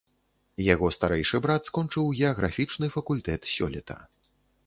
[0.73, 3.99] Яго старэйшы брат скончыў геаграфічны факультэт сёлета.